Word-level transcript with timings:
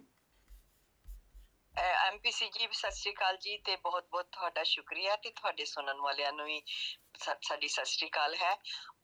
MPC 1.77 2.49
ਜੀ 2.49 2.64
ਸਤਿ 2.85 2.95
ਸ਼੍ਰੀ 2.95 3.13
ਅਕਾਲ 3.13 3.37
ਜੀ 3.37 3.57
ਤੇ 3.57 3.75
ਬਹੁਤ 3.75 4.05
ਬਹੁਤ 4.11 4.27
ਤੁਹਾਡਾ 4.31 4.63
ਸ਼ੁਕਰੀਆ 4.63 5.15
ਤੇ 5.15 5.29
ਤੁਹਾਡੇ 5.29 5.65
ਸੁਣਨ 5.65 6.01
ਵਾਲਿਆਂ 6.01 6.33
ਨੂੰ 6.33 6.45
ਵੀ 6.45 6.61
ਸਾਡੀ 7.41 7.67
ਸਤਿ 7.67 7.85
ਸ਼੍ਰੀ 7.85 8.09
ਅਕਾਲ 8.09 8.35
ਹੈ। 8.35 8.51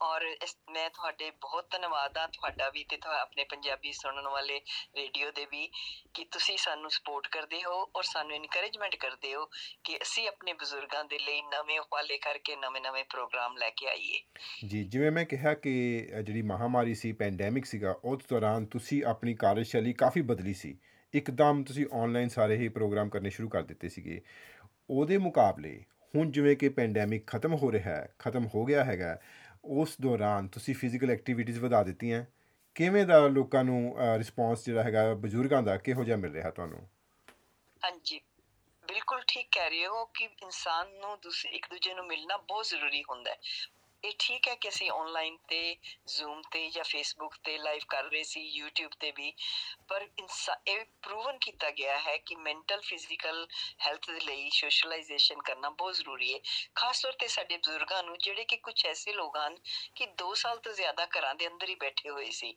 ਔਰ 0.02 0.26
ਮੈਂ 0.72 0.90
ਤੁਹਾਡੇ 0.90 1.30
ਬਹੁਤ 1.32 1.70
ਧੰਨਵਾਦ 1.72 2.18
ਆ 2.18 2.28
ਤੁਹਾਡਾ 2.28 2.70
ਵੀ 2.70 2.84
ਤੇ 2.84 2.98
ਆਪਣੇ 3.20 3.44
ਪੰਜਾਬੀ 3.44 3.92
ਸੁਣਨ 3.92 4.28
ਵਾਲੇ 4.28 4.60
ਰੇਡੀਓ 4.96 5.32
ਦੇ 5.32 5.46
ਵੀ 5.46 5.68
ਕਿ 6.14 6.26
ਤੁਸੀਂ 6.26 6.58
ਸਾਨੂੰ 6.58 6.92
ਸਪੋਰਟ 6.92 7.28
ਕਰਦੇ 7.28 7.64
ਹੋ 7.64 7.82
ਔਰ 7.96 8.04
ਸਾਨੂੰ 8.04 8.36
ਇਨਕਰੇਜਮੈਂਟ 8.36 8.96
ਕਰਦੇ 8.96 9.34
ਹੋ 9.36 9.46
ਕਿ 9.84 9.98
ਅਸੀਂ 9.98 10.28
ਆਪਣੇ 10.28 10.54
ਬਜ਼ੁਰਗਾਂ 10.54 11.04
ਦੇ 11.06 11.20
ਲਈ 11.20 11.42
ਨਵੇਂ 11.42 11.80
ਉਪਾਲੇ 11.80 12.18
ਕਰਕੇ 12.18 12.56
ਨਵੇਂ-ਨਵੇਂ 12.56 13.04
ਪ੍ਰੋਗਰਾਮ 13.04 13.58
ਲੈ 13.58 13.70
ਕੇ 13.70 13.88
ਆਈਏ। 13.88 14.22
ਜੀ, 14.68 14.84
ਜਿਵੇਂ 14.84 15.12
ਮੈਂ 15.12 15.26
ਕਿਹਾ 15.26 15.54
ਕਿ 15.54 15.74
ਜਿਹੜੀ 16.24 16.42
ਮਹਾਮਾਰੀ 16.42 16.96
ਸੀ 16.96 17.12
ਪੈਂਡੈਮਿਕ 17.14 17.66
ਸੀਗਾ, 17.66 17.96
ਉਸ 18.04 18.26
ਦੌਰਾਨ 18.30 18.66
ਤੁਸੀਂ 18.66 19.04
ਆਪਣੀ 19.04 19.36
ਕਾਰਜਸ਼ੈਲੀ 19.36 19.94
ਕਾਫੀ 19.94 20.22
ਬਦਲੀ 20.22 20.54
ਸੀ। 20.54 20.78
ਇੱਕਦਮ 21.14 21.64
ਤੁਸੀਂ 21.64 21.86
ਆਨਲਾਈਨ 21.94 22.30
ਸਾਰੇ 22.30 22.56
ਹੀ 22.58 22.68
ਪ੍ਰੋਗਰਾਮ 22.70 23.10
ਕਰਨੇ 23.10 23.30
ਸ਼ੁਰੂ 23.30 23.50
ਕਰ 23.50 23.64
ਦਿੱਤੇ 23.64 23.90
ਸੀਗੇ। 23.90 24.22
ਉਹਦੇ 24.90 25.18
ਮੁਕਾਬਲੇ 25.18 25.84
ਹੁਣ 26.14 26.32
ਜਿਵੇਂ 26.32 26.56
ਕਿ 26.56 26.70
ਪੈਂਡੈਮਿਕ 26.70 27.26
ਖਤਮ 27.28 27.54
ਹੋ 27.54 27.72
ਰਿਹਾ 27.72 27.96
ਹੈ, 27.96 28.14
ਖਤਮ 28.20 28.48
ਹੋ 28.56 28.66
ਗਿਆ 28.66 28.84
ਹੈਗਾ 28.84 29.18
ਉਸ 29.64 29.96
ਦੌਰਾਨ 30.02 30.48
ਤੁਸੀਂ 30.48 30.76
ਫਿਜ਼ੀਕਲ 30.76 31.12
ਐਕਟੀਵਿਟੀਜ਼ 31.12 31.60
ਵਧਾ 31.60 31.84
ਦਿੱਤੀਆਂ। 31.84 32.24
ਕਿਵੇਂ 32.76 33.06
ਦਾ 33.06 33.28
ਲੋਕਾਂ 33.28 33.64
ਨੂੰ 33.64 33.96
ਰਿਸਪੌਂਸ 34.18 34.66
ਜਿਹੜਾ 34.66 34.84
ਹੈਗਾ 34.84 35.14
ਬਜ਼ੁਰਗਾਂ 35.16 35.62
ਦਾ 35.64 35.78
ਕਿਹੋ 35.78 36.04
ਜਿਹਾ 36.04 36.18
ਮਿਲ 36.18 36.34
ਰਿਹਾ 36.34 36.50
ਤੁਹਾਨੂੰ? 36.50 36.88
ਹਾਂਜੀ, 37.82 38.20
ਬਿਲਕੁਲ 38.84 39.22
ਠੀਕ 39.28 39.48
ਕਹਿ 39.52 39.70
ਰਹੇ 39.70 39.88
ਹੋ 39.88 40.06
ਕਿ 40.06 40.24
ਇਨਸਾਨ 40.24 40.88
ਨੂੰ 41.02 41.18
ਦੂਸਰੇ 41.24 41.52
ਇੱਕ 41.52 41.66
ਦੂਜੇ 41.72 41.94
ਨੂੰ 41.94 42.06
ਮਿਲਣਾ 42.08 42.38
ਬਹੁਤ 42.38 42.66
ਜ਼ਰੂਰੀ 42.66 43.04
ਹੁੰਦਾ 43.04 43.32
ਹੈ। 43.32 43.38
ਇਹ 44.04 44.14
ਠੀਕ 44.20 44.48
ਹੈ 44.48 44.54
ਕਿ 44.56 44.70
ਅਸੀਂ 44.70 44.90
ਆਨਲਾਈਨ 44.92 45.38
ਤੇ 45.48 45.76
ਜ਼ੂਮ 46.08 46.42
ਤੇ 46.52 46.70
ਜਾਂ 46.70 46.84
ਫੇਸਬੁੱਕ 46.84 47.36
ਤੇ 47.44 47.58
ਲਾਈਵ 47.58 47.82
ਕਰ 47.90 48.04
ਰਹੇ 48.04 48.24
ਸੀ 48.24 48.42
YouTube 48.60 48.96
ਤੇ 49.00 49.12
ਵੀ 49.12 49.34
ਪਰ 49.90 50.08
ਇਹ 50.68 50.86
ਪ੍ਰੂਵਨ 51.04 51.38
ਕੀਤਾ 51.38 51.70
ਗਿਆ 51.72 51.98
ਹੈ 52.00 52.16
ਕਿ 52.18 52.36
ਮੈਂਟਲ 52.36 52.82
ਫਿਜ਼ੀਕਲ 52.82 53.46
ਹੈਲਥ 53.82 54.10
ਦੇ 54.10 54.20
ਲਈ 54.20 54.50
ਸੋਸ਼ਲਾਈਜੇਸ਼ਨ 54.50 55.42
ਕਰਨਾ 55.42 55.70
ਬਹੁਤ 55.70 55.96
ਜ਼ਰੂਰੀ 55.96 56.34
ਹੈ। 56.34 56.40
ਖਾਸ 56.76 57.02
ਤੌਰ 57.02 57.14
ਤੇ 57.14 57.28
ਸਾਡੇ 57.28 57.58
ਬਜ਼ੁਰਗਾਂ 57.58 58.02
ਨੂੰ 58.04 58.18
ਜਿਹੜੇ 58.18 58.44
ਕਿ 58.44 58.58
ਕੁਝ 58.58 58.86
ਐਸੇ 58.86 59.14
ਲੋਕ 59.14 59.38
ਹਨ 59.38 59.58
ਕਿ 59.96 60.08
2 60.24 60.34
ਸਾਲ 60.36 60.58
ਤੋਂ 60.58 60.74
ਜ਼ਿਆਦਾ 60.74 61.06
ਘਰਾਂ 61.18 61.36
ਦੇ 61.36 61.48
ਅੰਦਰ 61.48 61.70
ਹੀ 61.70 61.76
ਬੈਠੇ 61.76 62.10
ਹੋਏ 62.10 62.30
ਸੀ 62.32 62.56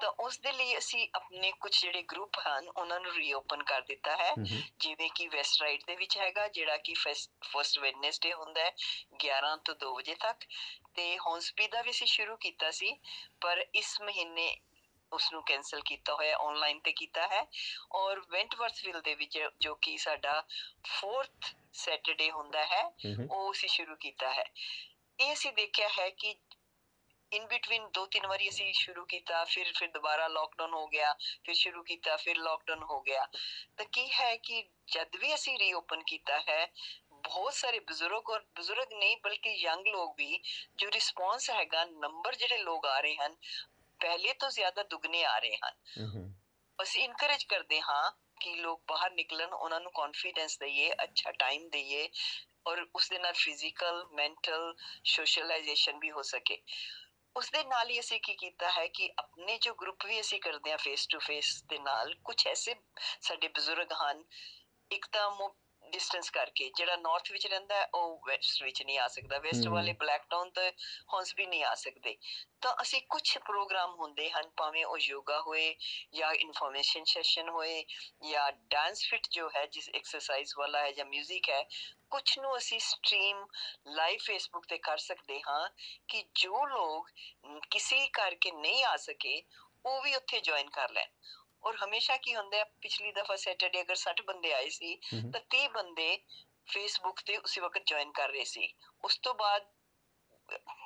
ਤਾਂ 0.00 0.10
ਉਸ 0.20 0.38
ਦੇ 0.38 0.52
ਲਈ 0.52 0.78
ਅਸੀਂ 0.78 1.08
ਆਪਣੇ 1.14 1.52
ਕੁਝ 1.60 1.72
ਜਿਹੜੇ 1.80 2.02
ਗਰੁੱਪ 2.02 2.38
ਹਨ 2.38 2.68
ਉਹਨਾਂ 2.68 3.00
ਨੂੰ 3.00 3.12
ਰੀਓਪਨ 3.14 3.62
ਕਰ 3.62 3.80
ਦਿੱਤਾ 3.80 4.16
ਹੈ। 4.16 4.32
ਜਿਵੇਂ 4.78 5.10
ਕਿ 5.14 5.28
ਵੈਸਟ 5.28 5.62
ਰਾਈਟ 5.62 5.84
ਦੇ 5.86 5.96
ਵਿੱਚ 5.96 6.18
ਹੈਗਾ 6.18 6.48
ਜਿਹੜਾ 6.48 6.76
ਕਿ 6.76 6.94
ਫਸਟ 6.94 7.78
ਵੈਡਨਸਡੇ 7.78 8.32
ਹੁੰਦਾ 8.32 8.64
ਹੈ 8.64 8.72
11 9.18 9.56
ਤੋਂ 9.64 9.74
2 9.82 9.94
ਵਜੇ 9.96 10.14
ਤੱਕ। 10.14 10.44
ਤੇ 10.94 11.16
ਹੌਂਸਪੀ 11.18 11.66
ਦਾ 11.66 11.82
ਵੀ 11.82 11.90
ਅਸੀਂ 11.90 12.06
ਸ਼ੁਰੂ 12.06 12.36
ਕੀਤਾ 12.36 12.70
ਸੀ 12.70 12.96
ਪਰ 13.40 13.64
ਇਸ 13.74 14.00
ਮਹੀਨੇ 14.00 14.56
ਉਸ 15.12 15.32
ਨੂੰ 15.32 15.42
ਕੈਨਸਲ 15.42 15.80
ਕੀਤਾ 15.80 16.14
ਹੋਇਆ 16.14 16.36
ਆਨਲਾਈਨ 16.36 16.80
ਤੇ 16.80 16.92
ਕੀਤਾ 16.92 17.26
ਹੈ। 17.28 17.44
ਔਰ 17.92 18.20
ਵੈਂਟਵਰਥਵਿਲ 18.30 19.00
ਦੇ 19.00 19.14
ਵਿੱਚ 19.14 19.38
ਜੋ 19.60 19.74
ਕਿ 19.74 19.96
ਸਾਡਾ 19.96 20.42
4th 20.94 21.54
ਸੈਟਰਡੇ 21.72 22.30
ਹੁੰਦਾ 22.30 22.64
ਹੈ 22.66 22.82
ਉਹ 23.30 23.52
ਅਸੀਂ 23.52 23.68
ਸ਼ੁਰੂ 23.68 23.96
ਕੀਤਾ 23.96 24.32
ਹੈ। 24.32 24.50
ਇਹ 25.18 25.32
ਅਸੀਂ 25.32 25.52
ਦੇਖਿਆ 25.52 25.88
ਹੈ 25.88 26.10
ਕਿ 26.10 26.34
ਇਨ 27.32 27.46
ਬਿਟਵੀਨ 27.46 27.88
ਦੋ 27.94 28.06
ਤਿੰਨ 28.06 28.26
ਵਾਰੀ 28.26 28.48
ਅਸੀਂ 28.48 28.72
ਸ਼ੁਰੂ 28.72 29.04
ਕੀਤਾ 29.04 29.44
ਫਿਰ 29.44 29.72
ਫਿਰ 29.72 29.88
ਦੁਬਾਰਾ 29.88 30.28
ਲਾਕਡਾਊਨ 30.28 30.74
ਹੋ 30.74 30.86
ਗਿਆ 30.88 31.12
ਫਿਰ 31.44 31.54
ਸ਼ੁਰੂ 31.54 31.82
ਕੀਤਾ 31.82 32.16
ਫਿਰ 32.16 32.36
ਲਾਕਡਾਊਨ 32.36 32.82
ਹੋ 32.82 33.00
ਗਿਆ। 33.00 33.26
ਤਾਂ 33.76 33.86
ਕੀ 33.92 34.06
ਹੈ 34.12 34.36
ਕਿ 34.36 34.62
ਜਦ 34.86 35.16
ਵੀ 35.16 35.34
ਅਸੀਂ 35.34 35.58
ਰੀਓਪਨ 35.58 36.02
ਕੀਤਾ 36.02 36.40
ਹੈ 36.40 36.66
ਬਹੁਤ 37.24 37.54
ਸਾਰੇ 37.54 37.78
ਬਜ਼ੁਰਗ 37.80 38.30
ਔਰ 38.30 38.44
ਬਜ਼ੁਰਗ 38.56 38.92
ਨਹੀਂ 38.92 39.16
ਬਲਕਿ 39.16 39.50
ਯੰਗ 39.50 39.86
ਲੋਕ 39.86 40.14
ਵੀ 40.18 40.40
ਜੋ 40.76 40.90
ਰਿਸਪੌਂਸ 40.90 41.50
ਹੈਗਾ 41.50 41.84
ਨੰਬਰ 41.84 42.34
ਜਿਹੜੇ 42.34 42.58
ਲੋਕ 42.58 42.86
ਆ 42.86 42.98
ਰਹੇ 43.00 43.16
ਹਨ 43.16 43.36
ਪਹਿਲੇ 44.00 44.32
ਤੋਂ 44.32 44.50
ਜ਼ਿਆਦਾ 44.50 44.82
ਦੁੱਗਣੇ 44.82 45.24
ਆ 45.24 45.38
ਰਹੇ 45.38 45.56
ਹਨ। 45.56 46.32
ਅਸੀਂ 46.78 47.02
ਇਨਕਰੇਜ 47.04 47.44
ਕਰਦੇ 47.44 47.80
ਹਾਂ 47.80 48.10
ਕਿ 48.40 48.54
ਲੋਕ 48.54 48.82
ਬਾਹਰ 48.88 49.10
ਨਿਕਲਣ 49.10 49.52
ਉਹਨਾਂ 49.52 49.80
ਨੂੰ 49.80 49.92
ਕੌਨਫੀਡੈਂਸ 49.92 50.58
ਦਈਏ 50.58 50.90
ਅੱਛਾ 51.04 51.32
ਟਾਈਮ 51.32 51.68
ਦਈਏ 51.68 52.08
ਔਰ 52.66 52.86
ਉਸ 52.94 53.08
ਦੇ 53.10 53.18
ਨਾਲ 53.18 53.32
ਫਿਜ਼ੀਕਲ 53.32 54.04
ਮੈਂਟਲ 54.12 54.74
ਸੋਸ਼ਲਾਈਜੇਸ਼ਨ 55.04 55.98
ਵੀ 55.98 56.10
ਹੋ 56.10 56.22
ਸਕੇ। 56.22 56.60
ਉਸ 57.36 57.50
ਦੇ 57.50 57.62
ਨਾਲ 57.64 57.90
ਹੀ 57.90 58.00
ਅਸੀਂ 58.00 58.20
ਕੀ 58.20 58.34
ਕੀਤਾ 58.34 58.70
ਹੈ 58.70 58.86
ਕਿ 58.86 59.10
ਆਪਣੇ 59.18 59.58
ਜੋ 59.58 59.74
ਗਰੁੱਪ 59.74 60.06
ਵੀ 60.06 60.20
ਅਸੀਂ 60.20 60.40
ਕਰਦੇ 60.40 60.70
ਹਾਂ 60.70 60.78
ਫੇਸ 60.78 61.06
ਟੂ 61.06 61.18
ਫੇਸ 61.18 61.62
ਦੇ 61.64 61.78
ਨਾਲ 61.78 62.14
ਕੁਝ 62.24 62.46
ਐਸੇ 62.46 62.74
ਸਾਡੇ 63.20 63.48
ਬਜ਼ੁਰਗ 63.48 63.92
ਹਨ 63.92 64.24
ਇੱਕ 64.90 65.06
ਤਾਂ 65.12 65.30
ਡਿਸਟੈਂਸ 65.94 66.30
ਕਰਕੇ 66.30 66.70
ਜਿਹੜਾ 66.76 66.96
ਨਾਰਥ 66.96 67.30
ਵਿੱਚ 67.32 67.46
ਰਹਿੰਦਾ 67.46 67.74
ਹੈ 67.74 67.88
ਉਹ 67.94 68.20
ਵੈਸਟ 68.26 68.62
ਵਿੱਚ 68.62 68.82
ਨਹੀਂ 68.82 68.98
ਆ 68.98 69.08
ਸਕਦਾ। 69.08 69.38
ਵੈਸਟ 69.38 69.68
ਵਾਲੇ 69.68 69.92
ਬਲੈਕ 69.92 70.22
ਟਾਊਨ 70.30 70.50
ਤੇ 70.50 70.70
ਹੌਂਸ 71.12 71.34
ਵੀ 71.36 71.46
ਨਹੀਂ 71.46 71.64
ਆ 71.64 71.74
ਸਕਦੇ। 71.74 72.16
ਤਾਂ 72.60 72.74
ਅਸੀਂ 72.82 73.00
ਕੁਝ 73.08 73.38
ਪ੍ਰੋਗਰਾਮ 73.38 73.94
ਹੁੰਦੇ 73.94 74.30
ਹਨ 74.30 74.50
ਭਾਵੇਂ 74.56 74.84
ਉਹ 74.84 74.98
ਯੋਗਾ 74.98 75.40
ਹੋਏ 75.40 75.74
ਜਾਂ 76.14 76.32
ਇਨਫੋਰਮੇਸ਼ਨ 76.34 77.04
ਸੈਸ਼ਨ 77.04 77.48
ਹੋਏ 77.48 77.84
ਜਾਂ 78.30 78.52
ਡਾਂਸ 78.52 79.04
ਫਿਟ 79.10 79.28
ਜੋ 79.30 79.48
ਹੈ 79.56 79.66
ਜਿਸ 79.66 79.90
ਐਕਸਰਸਾਈਜ਼ 79.94 80.54
ਵਾਲਾ 80.58 80.78
ਹੈ 80.78 80.92
ਜਾਂ 80.92 81.06
뮤직 81.06 81.50
ਹੈ 81.50 81.62
ਕੁਝ 82.10 82.38
ਨੂੰ 82.38 82.56
ਅਸੀਂ 82.56 82.80
ਸਟ੍ਰੀਮ 82.80 83.46
ਲਾਈਵ 83.86 84.18
ਫੇਸਬੁੱਕ 84.18 84.66
ਤੇ 84.66 84.78
ਕਰ 84.78 84.98
ਸਕਦੇ 84.98 85.40
ਹਾਂ 85.48 85.68
ਕਿ 86.08 86.24
ਜੋ 86.34 86.66
ਲੋਕ 86.66 87.10
ਕਿਸੇ 87.70 88.06
ਕਰਕੇ 88.12 88.50
ਨਹੀਂ 88.50 88.84
ਆ 88.84 88.96
ਸਕੇ 88.96 89.42
ਉਹ 89.86 90.02
ਵੀ 90.02 90.14
ਉੱਥੇ 90.14 90.40
ਜੁਆਇਨ 90.40 90.70
ਕਰ 90.70 90.90
ਲੈਣ। 90.90 91.08
ਔਰ 91.64 91.76
ਹਮੇਸ਼ਾ 91.76 92.16
ਕੀ 92.16 92.34
ਹੁੰਦਾ 92.34 92.58
ਹੈ 92.58 92.64
ਪਿਛਲੀ 92.82 93.12
ਦਫਾ 93.12 93.36
ਸੈਟਰਡੇ 93.42 93.80
ਅਗਰ 93.80 94.00
60 94.00 94.24
ਬੰਦੇ 94.24 94.52
ਆਏ 94.54 94.68
ਸੀ 94.70 94.96
ਤਾਂ 95.12 95.40
30 95.54 95.68
ਬੰਦੇ 95.72 96.08
ਫੇਸਬੁੱਕ 96.68 97.20
ਤੇ 97.22 97.36
ਉਸੇ 97.38 97.60
ਵਕਤ 97.60 97.86
ਜੁਆਇਨ 97.86 98.12
ਕਰ 98.12 98.30
ਰਹੇ 98.30 98.44
ਸੀ 98.48 98.72
ਉਸ 99.04 99.18
ਤੋਂ 99.18 99.34
ਬਾਅਦ 99.34 99.72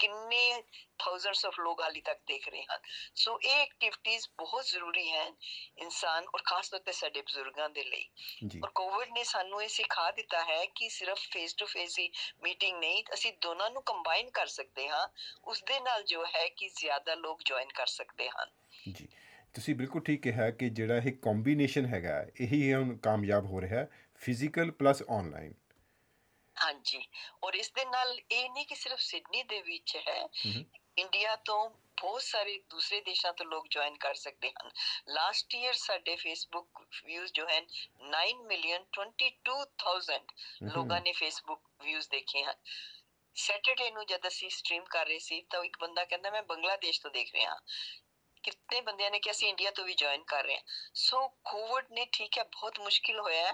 ਕਿੰਨੇ 0.00 0.62
ਥਾਊਜ਼ੈਂਡਸ 0.98 1.44
ਆਫ 1.46 1.58
ਲੋਕ 1.60 1.80
ਹਾਲੀ 1.82 2.00
ਤੱਕ 2.00 2.18
ਦੇਖ 2.26 2.48
ਰਹੇ 2.48 2.62
ਹਨ 2.62 2.80
ਸੋ 3.14 3.38
ਇਹ 3.38 3.54
ਐਕਟੀਵਿਟੀਆਂ 3.54 4.20
ਬਹੁਤ 4.38 4.66
ਜ਼ਰੂਰੀ 4.66 5.10
ਹਨ 5.10 5.34
ਇਨਸਾਨ 5.78 6.26
ਔਰ 6.34 6.42
ਖਾਸ 6.44 6.68
ਤੌਰ 6.70 6.80
ਤੇ 6.80 6.92
ਸਾਡੇ 6.92 7.22
ਬਜ਼ੁਰਗਾਂ 7.22 7.68
ਦੇ 7.68 7.84
ਲਈ 7.84 8.60
ਔਰ 8.62 8.70
ਕੋਵਿਡ 8.70 9.12
ਨੇ 9.12 9.24
ਸਾਨੂੰ 9.24 9.62
ਇਹ 9.62 9.68
ਸਿਖਾ 9.68 10.10
ਦਿੱਤਾ 10.10 10.44
ਹੈ 10.44 10.64
ਕਿ 10.66 10.88
ਸਿਰਫ 10.88 11.26
ਫੇਸ 11.30 11.54
ਟੂ 11.54 11.66
ਫੇਸ 11.66 11.98
ਹੀ 11.98 12.10
ਮੀਟਿੰਗ 12.42 12.78
ਨਹੀਂ 12.78 13.02
ਅਸੀਂ 13.14 13.32
ਦੋਨਾਂ 13.42 13.70
ਨੂੰ 13.70 13.82
ਕੰਬਾਈਨ 13.82 14.30
ਕਰ 14.30 14.46
ਸਕਦੇ 14.48 14.88
ਹਾਂ 14.88 15.06
ਉਸ 15.44 15.62
ਦੇ 15.62 15.80
ਨਾਲ 15.80 16.02
ਜੋ 16.04 16.24
ਹੈ 16.26 16.46
ਕਿ 16.48 16.68
ਜ਼ਿਆਦਾ 16.68 17.14
ਲੋਕ 17.16 17.42
ਜੁਆਇਨ 17.42 17.72
ਕਰ 17.72 17.86
ਸਕਦੇ 17.86 18.28
ਹਨ 18.30 18.50
ਜੀ 18.92 19.08
ਤੁਸੀਂ 19.54 19.74
ਬਿਲਕੁਲ 19.74 20.02
ਠੀਕ 20.02 20.22
ਕਿਹਾ 20.22 20.50
ਕਿ 20.50 20.68
ਜਿਹੜਾ 20.70 20.96
ਇਹ 20.96 21.12
ਕੰਬੀਨੇਸ਼ਨ 21.12 21.86
ਹੈਗਾ 21.86 22.26
ਇਹੀ 22.40 22.72
ਹੁਣ 22.74 22.96
ਕਾਮਯਾਬ 22.96 23.46
ਹੋ 23.46 23.60
ਰਿਹਾ 23.60 23.80
ਹੈ 23.80 23.88
ਫਿਜ਼ੀਕਲ 24.14 24.70
ਪਲੱਸ 24.70 25.02
ਆਨਲਾਈਨ 25.10 25.54
ਹਾਂਜੀ। 26.56 27.02
ਔਰ 27.42 27.54
ਇਸ 27.54 27.70
ਦੇ 27.72 27.84
ਨਾਲ 27.84 28.18
ਇਹ 28.30 28.50
ਨਹੀਂ 28.50 28.66
ਕਿ 28.66 28.74
ਸਿਰਫ 28.74 28.98
ਸਿਡਨੀ 28.98 29.42
ਦੇ 29.42 29.60
ਵਿੱਚ 29.62 29.96
ਹੈ 30.08 30.28
ਇੰਡੀਆ 30.96 31.36
ਤੋਂ 31.36 31.70
ਬਹੁਤ 32.00 32.22
ਸਾਰੇ 32.22 32.58
ਦੂਸਰੇ 32.70 33.00
ਦੇਸ਼ਾਂ 33.00 33.32
ਤੋਂ 33.32 33.46
ਲੋਕ 33.46 33.66
ਜੁਆਇਨ 33.68 33.96
ਕਰ 33.96 34.14
ਸਕਦੇ 34.14 34.50
ਹਨ। 34.50 34.70
ਲਾਸਟ 35.08 35.54
ਈਅਰ 35.54 35.74
ਸਾਡੇ 35.74 36.16
ਫੇਸਬੁੱਕ 36.16 36.82
ਵਿਊਜ਼ 37.04 37.32
ਜੋ 37.32 37.46
ਹਨ 37.46 37.66
9 38.10 38.34
ਮਿਲੀਅਨ 38.46 38.84
22000 38.98 40.20
ਲੋਕਾਂ 40.64 41.00
ਨੇ 41.00 41.12
ਫੇਸਬੁੱਕ 41.12 41.60
ਵਿਊਜ਼ 41.82 42.08
ਦੇਖੇ 42.10 42.42
ਹਨ। 42.44 42.54
ਸੈਟਰਡੇ 43.36 43.90
ਨੂੰ 43.90 44.06
ਜਦ 44.06 44.26
ਅਸੀਂ 44.26 44.50
ਸਟ੍ਰੀਮ 44.50 44.84
ਕਰ 44.84 45.06
ਰਹੇ 45.06 45.18
ਸੀ 45.18 45.40
ਤਾਂ 45.50 45.64
ਇੱਕ 45.64 45.76
ਬੰਦਾ 45.80 46.04
ਕਹਿੰਦਾ 46.04 46.30
ਮੈਂ 46.30 46.42
ਬੰਗਲਾਦੇਸ਼ 46.42 47.00
ਤੋਂ 47.00 47.10
ਦੇਖ 47.10 47.34
ਰਿਹਾ 47.34 47.58
ਕਿੰਨੇ 48.42 48.80
ਬੰਦਿਆਂ 48.80 49.10
ਨੇ 49.10 49.18
ਕਿ 49.18 49.30
ਅਸੀਂ 49.30 49.48
ਇੰਡੀਆ 49.48 49.70
ਤੋਂ 49.70 49.84
ਵੀ 49.84 49.94
ਜੁਆਇਨ 49.94 50.22
ਕਰ 50.22 50.44
ਰਹੇ 50.44 50.54
ਹਾਂ। 50.54 50.62
ਸੋ 50.94 51.28
ਕੋਵਿਡ 51.28 51.84
ਨੇ 51.92 52.06
ਠੀਕ 52.12 52.38
ਹੈ 52.38 52.42
ਬਹੁਤ 52.44 52.80
ਮੁਸ਼ਕਿਲ 52.80 53.20
ਹੋਇਆ 53.20 53.46
ਹੈ 53.46 53.52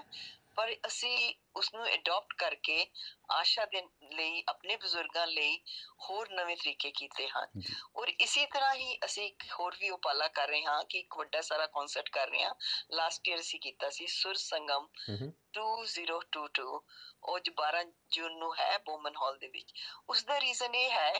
ਪਰ 0.55 0.75
ਅਸੀਂ 0.87 1.33
ਉਸ 1.55 1.73
ਨੂੰ 1.73 1.93
ਅਡਾਪਟ 1.93 2.33
ਕਰਕੇ 2.33 2.85
ਆਸ਼ਾ 3.31 3.65
ਦੇ 3.65 3.81
ਲਈ 4.13 4.43
ਆਪਣੇ 4.47 4.75
ਬਜ਼ੁਰਗਾਂ 4.75 5.27
ਲਈ 5.27 5.57
ਹੋਰ 6.01 6.29
ਨਵੇਂ 6.29 6.57
ਤਰੀਕੇ 6.57 6.91
ਕੀਤੇ 6.91 7.27
ਹਨ। 7.27 7.61
ਔਰ 7.95 8.07
ਇਸੇ 8.09 8.45
ਤਰ੍ਹਾਂ 8.45 8.73
ਹੀ 8.75 8.97
ਅਸੀਂ 9.05 9.25
ਇੱਕ 9.27 9.43
ਹੋਰ 9.59 9.75
ਵੀ 9.79 9.89
ਉਪਾਲਾ 9.89 10.27
ਕਰ 10.27 10.47
ਰਹੇ 10.47 10.63
ਹਾਂ 10.63 10.83
ਕਿ 10.83 10.99
ਇੱਕ 10.99 11.17
ਵੱਡਾ 11.17 11.41
ਸਾਰਾ 11.41 11.65
ਕਨਸਰਟ 11.67 12.09
ਕਰ 12.09 12.27
ਰਹੇ 12.27 12.43
ਹਾਂ। 12.43 12.53
ਲਾਸਟ 12.91 13.27
ਈਅਰ 13.29 13.39
ਅਸੀਂ 13.39 13.59
ਕੀਤਾ 13.59 13.89
ਸੀ 13.89 14.07
ਸੁਰ 14.07 14.35
ਸੰਗਮ 14.35 14.87
ਹੂੰ 15.09 15.17
ਹੂੰ 15.17 15.33
2022 15.53 16.81
ਉਹ 17.23 17.39
ਜੋ 17.39 17.51
12 17.51 17.83
ਜੂਨ 18.11 18.37
ਨੂੰ 18.37 18.55
ਹੈ 18.55 18.77
ਬੋਮਨ 18.77 19.15
ਹਾਲ 19.15 19.37
ਦੇ 19.37 19.47
ਵਿੱਚ। 19.47 19.73
ਉਸ 20.09 20.23
ਦਾ 20.25 20.39
ਰੀਜ਼ਨ 20.41 20.75
ਇਹ 20.75 20.91
ਹੈ 20.91 21.13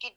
ਕਿ 0.00 0.10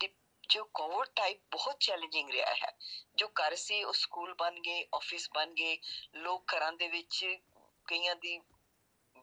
ਜੋ 0.49 0.63
ਕੋਵਿਡ 0.73 1.07
ਟਾਈਪ 1.15 1.39
ਬਹੁਤ 1.51 1.79
ਚੈਲੰਜਿੰਗ 1.79 2.29
ਰਿਹਾ 2.29 2.53
ਹੈ। 2.55 2.71
ਜੋ 3.15 3.27
ਘਰ 3.39 3.55
ਸੀ 3.55 3.83
ਉਹ 3.83 3.93
ਸਕੂਲ 3.93 4.33
ਬਣ 4.33 4.59
ਗਏ 4.59 4.85
ਆਫਿਸ 4.95 5.29
ਬਣ 5.33 5.53
ਗਏ। 5.53 5.77
ਲੋਕ 6.15 6.53
ਘਰਾਂ 6.53 6.71
ਦੇ 6.73 6.87
ਵਿੱਚ 6.87 7.25
ਕਈਆਂ 7.87 8.15
ਦੀ 8.15 8.39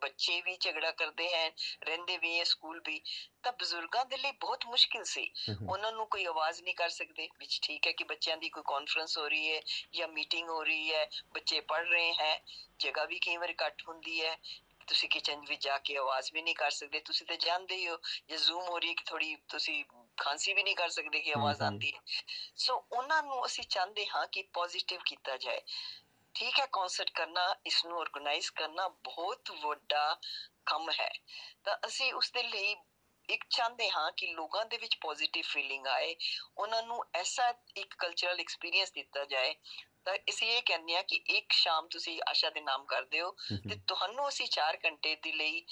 ਬੱਚੇ 0.02 0.40
ਵੀ 0.40 0.56
ਝਗੜਾ 0.60 0.90
ਕਰਦੇ 0.90 1.28
ਹਨ 1.28 1.50
ਰਹਿੰਦੇ 1.82 2.16
ਵੀ 2.18 2.38
ਹੈ 2.38 2.44
ਸਕੂਲ 2.44 2.80
ਵੀ। 2.86 3.00
ਤਾਂ 3.42 3.52
ਬਜ਼ੁਰਗਾਂ 3.52 4.04
ਦੇ 4.06 4.16
ਲਈ 4.16 4.32
ਬਹੁਤ 4.40 4.66
ਮੁਸ਼ਕਿਲ 4.66 5.04
ਸੀ। 5.04 5.30
ਉਹਨਾਂ 5.68 5.92
ਨੂੰ 5.92 6.06
ਕੋਈ 6.06 6.24
ਆਵਾਜ਼ 6.24 6.62
ਨਹੀਂ 6.62 6.74
ਕਰ 6.74 6.88
ਸਕਦੇ 6.88 7.28
ਵਿੱਚ 7.38 7.58
ਠੀਕ 7.62 7.86
ਹੈ 7.86 7.92
ਕਿ 7.92 8.04
ਬੱਚਿਆਂ 8.04 8.36
ਦੀ 8.36 8.48
ਕੋਈ 8.48 8.62
ਕਾਨਫਰੰਸ 8.66 9.16
ਹੋ 9.18 9.28
ਰਹੀ 9.28 9.54
ਹੈ 9.54 9.60
ਜਾਂ 9.94 10.08
ਮੀਟਿੰਗ 10.08 10.48
ਹੋ 10.48 10.62
ਰਹੀ 10.62 10.92
ਹੈ 10.92 11.08
ਬੱਚੇ 11.34 11.60
ਪੜ 11.62 11.82
ਰਹੇ 11.86 12.12
ਹੈ 12.12 12.38
ਜਗ੍ਹਾ 12.80 13.04
ਵੀ 13.04 13.18
ਕਈ 13.18 13.36
ਵਾਰ 13.36 13.54
ਘੱਟ 13.66 13.82
ਹੁੰਦੀ 13.88 14.20
ਹੈ। 14.20 14.36
ਤੁਸੀਂ 14.88 15.08
ਕਿਚਨ 15.08 15.44
ਵਿੱਚ 15.48 15.62
ਜਾ 15.64 15.76
ਕੇ 15.78 15.96
ਆਵਾਜ਼ 15.96 16.32
ਵੀ 16.32 16.42
ਨਹੀਂ 16.42 16.54
ਕਰ 16.54 16.70
ਸਕਦੇ। 16.70 17.00
ਤੁਸੀਂ 17.00 17.26
ਤਾਂ 17.26 17.36
ਜਾਣਦੇ 17.36 17.76
ਹੀ 17.76 17.88
ਹੋ 17.88 17.98
ਜੇ 18.28 18.36
ਜ਼ੂਮ 18.36 18.62
ਹੋ 18.62 18.78
ਰਹੀ 18.78 18.88
ਹੈ 18.88 18.94
ਕਿ 18.94 19.04
ਥੋੜੀ 19.06 19.34
ਤੁਸੀਂ 19.48 19.84
ਖਾਂਸੀ 20.16 20.54
ਵੀ 20.54 20.62
ਨਹੀਂ 20.62 20.76
ਕਰ 20.76 20.88
ਸਕਦੇ 20.88 21.20
ਕਿ 21.20 21.32
ਆਵਾਜ਼। 21.32 21.62
ਆਉਂਦੀ 21.62 21.92
ਹੈ। 21.94 22.00
ਸੋ 22.56 22.84
ਉਹਨਾਂ 22.92 23.22
ਨੂੰ 23.22 23.44
ਅਸੀਂ 23.46 23.64
ਚਾਹੁੰਦੇ 23.64 24.06
ਹਾਂ 24.06 24.26
ਕਿ 24.26 24.42
ਪੋਜ਼ਿਟਿਵ 24.52 25.00
ਕੀਤਾ 25.06 25.36
ਜਾਏ। 25.36 25.60
ਠੀਕ 26.34 26.58
ਹੈ 26.60 26.66
ਕਨਸਰਟ 26.66 27.10
ਕਰਨਾ 27.10 27.54
ਇਸ 27.66 27.84
ਨੂੰ 27.86 28.00
ਆਰਗੇਨਾਈਜ਼ 28.00 28.50
ਕਰਨਾ 28.52 28.88
ਬਹੁਤ 28.88 29.50
ਵੱਡਾ 29.62 30.20
ਕੰਮ 30.66 30.90
ਹੈ। 30.90 31.10
ਤਾਂ 31.64 31.76
ਅਸੀਂ 31.86 32.12
ਉਸ 32.12 32.30
ਦੇ 32.32 32.42
ਲਈ 32.42 32.76
ਇੱਕ 33.28 33.44
ਚਾਹੁੰਦੇ 33.50 33.90
ਹਾਂ 33.90 34.10
ਕਿ 34.12 34.26
ਲੋਕਾਂ 34.26 34.64
ਦੇ 34.66 34.76
ਵਿੱਚ 34.76 34.96
ਪੋਜ਼ਿਟਿਵ 35.00 35.44
ਫੀਲਿੰਗ 35.46 35.86
ਆਏ 35.86 36.14
ਉਹਨਾਂ 36.58 36.82
ਨੂੰ 36.82 37.04
ਐਸਾ 37.14 37.52
ਇੱਕ 37.76 37.94
ਕਲਚਰਲ 37.98 38.40
ਐਕਸਪੀਰੀਅੰਸ 38.40 38.92
ਦਿੱਤਾ 38.92 39.24
ਜਾਏ। 39.24 39.54
ਤਾਂ 40.04 40.14
ਅਸੀਂ 40.30 40.48
ਇਹ 40.48 40.62
ਕਹਿੰਦੇ 40.62 40.96
ਹਾਂ 40.96 41.02
ਕਿ 41.02 41.16
ਇੱਕ 41.28 41.52
ਸ਼ਾਮ 41.52 41.86
ਤੁਸੀਂ 41.88 42.20
ਆਸ਼ਾ 42.30 42.50
ਦੇ 42.50 42.60
ਨਾਮ 42.60 42.84
ਕਰਦੇ 42.84 43.20
ਹੋ 43.20 43.30
ਤੇ 43.68 43.76
ਤੁਹਾਨੂੰ 43.86 44.28
ਅਸੀਂ 44.28 44.46
4 44.46 44.78
ਘੰਟੇ 44.84 45.14
ਦੇ 45.14 45.32
ਲਈ 45.32 45.64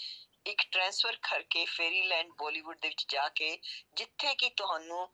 ਇੱਕ 0.47 0.63
ਟ੍ਰਾਂਸਫਰ 0.73 1.17
ਕਰਕੇ 1.17 1.65
ਫੇਰੀਲੈਂਡ 1.65 2.31
ਬਾਲੀਵੁੱਡ 2.39 2.79
ਦੇ 2.81 2.89
ਵਿੱਚ 2.89 3.05
ਜਾ 3.09 3.29
ਕੇ, 3.29 3.59
ਜਿੱਥੇ 3.95 4.35
ਕਿ 4.35 4.49
ਤੁਹਾਨੂੰ 4.49 5.09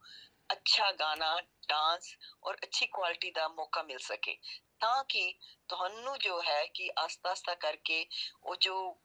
ਅੱਛਾ 0.52 0.92
ਗਾਣਾ 0.92 1.40
ਡਾਂਸ 1.68 2.16
ਔਰ 2.44 2.56
ਅੱਛੀ 2.64 2.86
ਕੁਆਲਿਟੀ 2.86 3.30
ਦਾ 3.30 3.48
ਮੌਕਾ 3.48 3.82
ਮਿਲ 3.82 3.98
ਸਕੇ। 3.98 4.36
ਤਾਂ 4.80 5.04
ਕਿ 5.04 5.34
ਤੁਹਾਨੂੰ 5.68 6.18
ਜੋ 6.18 6.42
ਹੈ 6.42 6.66
ਕਿ 6.66 6.90
ਆਸਤਾ 6.98 7.30
ਆਸਤਾ 7.30 7.54
ਕਰਕੇ 7.54 8.06
ਉਹ 8.42 8.56
ਜੋ 8.56 8.98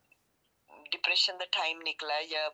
ਡਿਪਰੈਸ਼ਨ 0.91 1.37
ਦਾ 1.37 1.45
ਟਾਈਮ 1.45 1.81
ਨਿਕਲਾ 1.81 2.13
ਹੈ 2.13 2.23
ਜਾਂ 2.23 2.51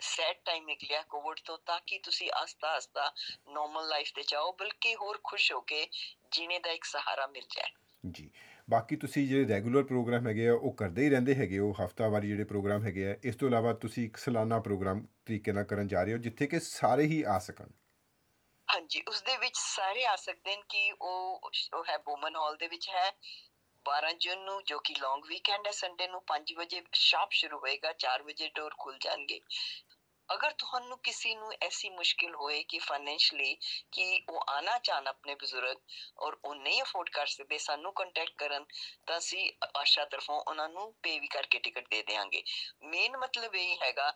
ਸੈਡ 0.00 0.36
ਟਾਈਮ 0.44 0.64
ਨਿਕਲਿਆ 0.64 1.02
ਕੋਵਿਡ 1.02 1.40
ਤੋਂ, 1.44 1.58
ਤਾਂ 1.58 1.80
ਕਿ 1.86 1.98
ਤੁਸੀਂ 1.98 2.30
ਆਸਤਾ 2.32 2.68
ਆਸਤਾ 2.68 3.12
ਨਾਰਮਲ 3.48 3.88
ਲਾਈਫ 3.88 4.12
ਤੇ 4.14 4.22
ਜਾਓ, 4.22 4.52
ਬਲਕਿ 4.52 4.94
ਹੋਰ 4.94 5.20
ਖੁਸ਼ 5.24 5.52
ਹੋ 5.52 5.60
ਕੇ 5.60 5.88
ਜੀਣੇ 6.32 6.58
ਦਾ 6.58 6.70
ਇੱਕ 6.70 6.84
ਸਹਾਰਾ 6.84 7.26
ਮਿਲ 7.26 7.46
ਜਾਏ। 7.50 7.70
ਜੀ। 8.10 8.30
ਬਾਕੀ 8.72 8.96
ਤੁਸੀਂ 8.96 9.26
ਜਿਹੜੇ 9.28 9.48
ਰੈਗੂਲਰ 9.48 9.82
ਪ੍ਰੋਗਰਾਮ 9.84 10.26
ਹੈਗੇ 10.28 10.48
ਆ, 10.48 10.52
ਉਹ 10.52 10.74
ਕਰਦੇ 10.74 11.02
ਹੀ 11.02 11.10
ਰਹਿੰਦੇ 11.10 11.34
ਹੈਗੇ 11.34 11.58
ਹੋ, 11.58 11.72
ਹਫਤਾਵਾਰੀ 11.84 12.28
ਜਿਹੜੇ 12.28 12.44
ਪ੍ਰੋਗਰਾਮ 12.44 12.82
ਹੈਗੇ 12.82 13.06
ਆ, 13.10 13.16
ਇਸ 13.24 13.36
ਤੋਂ 13.36 13.48
ਇਲਾਵਾ 13.48 13.72
ਤੁਸੀਂ 13.72 14.04
ਇੱਕ 14.04 14.16
ਸਾਲਾਨਾ 14.16 14.60
ਪ੍ਰੋਗਰਾਮ 14.60 15.06
ਤਰੀਕੇ 15.26 15.52
ਨਾਲ 15.52 15.64
ਕਰਨ 15.64 15.88
ਜਾ 15.88 16.02
ਰਹੇ 16.02 16.12
ਹੋ, 16.12 16.18
ਜਿੱਥੇ 16.18 16.46
ਕਿ 16.46 16.60
ਸਾਰੇ 16.60 17.04
ਹੀ 17.04 17.22
ਆ 17.22 17.38
ਸਕਣ। 17.38 17.70
ਹਾਂਜੀ 18.68 19.02
ਉਸ 19.08 19.22
ਦੇ 19.22 19.36
ਵਿੱਚ 19.36 19.56
ਸਾਰੇ 19.56 20.04
ਆ 20.04 20.16
ਸਕਦੇ 20.16 20.56
ਨੇ 20.56 20.62
ਕਿ 20.68 20.92
ਉਹ 21.02 21.50
ਉਹ 21.74 21.84
ਹੈ 21.88 21.98
ਬੋਮਨ 21.98 22.36
ਹਾਲ 22.36 22.56
ਦੇ 22.56 22.68
ਵਿੱਚ 22.68 22.88
ਹੈ। 22.88 23.10
12 23.86 24.12
ਜੂਨ 24.12 24.44
ਨੂੰ, 24.44 24.62
ਜੋ 24.64 24.78
ਕਿ 24.78 24.94
ਲੌਂਗ 25.00 25.24
ਵੀਕਐਂਡ 25.28 25.66
ਹੈ, 25.66 25.72
ਸੰਡੇ 25.72 26.08
ਨੂੰ 26.08 26.22
5 26.26 26.54
ਵਜੇ 26.54 26.82
ਸ਼ਾਪ 26.92 27.32
ਸ਼ੁਰੂ 27.32 27.58
ਹੋਏਗਾ 27.58 27.92
4 27.92 28.22
ਵਜੇ 28.22 28.48
ਡੋਰ 28.54 28.74
ਖੁੱਲ 28.78 28.98
ਜਾਣਗੇ। 29.00 29.40
ਅਗਰ 30.34 30.52
ਤੁਹਾਨੂੰ 30.58 30.98
ਕਿਸੇ 30.98 31.34
ਨੂੰ 31.34 31.52
ਐਸੀ 31.62 31.88
ਮੁਸ਼ਕਿਲ 31.90 32.34
ਹੋਏ 32.34 32.62
ਕਿ 32.62 32.78
ਫਾਈਨੈਂਸ਼ਲੀ 32.78 33.54
ਕਿ 33.92 34.04
ਉਹ 34.28 34.44
ਆਣਾ 34.48 34.78
ਚਾਹਨ 34.78 35.08
ਆਪਣੇ 35.08 35.34
ਬਜ਼ੁਰਗ 35.34 35.76
ਔਰ 36.18 36.36
ਉਹ 36.44 36.54
ਨਹੀਂ 36.54 36.82
ਅਫੋਰਡ 36.82 37.08
ਕਰ 37.10 37.26
ਸਕਦੇ, 37.26 37.58
ਸਾਨੂੰ 37.58 37.92
ਕੰਟੈਕਟ 37.92 38.34
ਕਰਨ, 38.38 38.64
ਤਾਂ 39.06 39.18
ਅਸੀਂ 39.18 39.50
ਆਸ਼ਾ 39.76 40.04
ਤਰਫੋਂ 40.04 40.40
ਉਹਨਾਂ 40.40 40.68
ਨੂੰ 40.68 40.92
ਪੇ 41.02 41.18
ਵੀ 41.18 41.26
ਕਰਕੇ 41.28 41.58
ਟਿਕਟ 41.58 41.88
ਦੇ 41.90 42.02
ਦੇਵਾਂਗੇ 42.02 42.42
ਮੇਨ 42.84 43.16
ਮਤਲਬ 43.16 43.54
ਇਹ 43.54 43.76
ਹੈਗਾ, 43.82 44.12